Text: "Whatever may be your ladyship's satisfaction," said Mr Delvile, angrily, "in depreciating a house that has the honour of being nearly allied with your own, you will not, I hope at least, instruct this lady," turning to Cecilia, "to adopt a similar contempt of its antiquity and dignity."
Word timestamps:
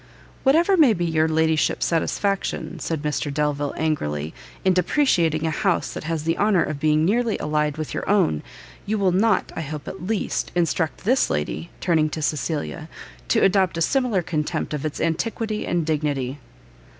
"Whatever 0.41 0.77
may 0.77 0.93
be 0.93 1.05
your 1.05 1.27
ladyship's 1.27 1.85
satisfaction," 1.85 2.79
said 2.79 3.03
Mr 3.03 3.31
Delvile, 3.31 3.71
angrily, 3.77 4.33
"in 4.65 4.73
depreciating 4.73 5.45
a 5.45 5.51
house 5.51 5.93
that 5.93 6.05
has 6.05 6.23
the 6.23 6.39
honour 6.39 6.63
of 6.63 6.79
being 6.79 7.05
nearly 7.05 7.37
allied 7.39 7.77
with 7.77 7.93
your 7.93 8.09
own, 8.09 8.41
you 8.87 8.97
will 8.97 9.11
not, 9.11 9.51
I 9.55 9.61
hope 9.61 9.87
at 9.87 10.07
least, 10.07 10.51
instruct 10.55 11.03
this 11.03 11.29
lady," 11.29 11.69
turning 11.81 12.09
to 12.09 12.21
Cecilia, 12.23 12.89
"to 13.27 13.41
adopt 13.43 13.77
a 13.77 13.81
similar 13.83 14.23
contempt 14.23 14.73
of 14.73 14.87
its 14.87 14.99
antiquity 14.99 15.67
and 15.67 15.85
dignity." 15.85 16.39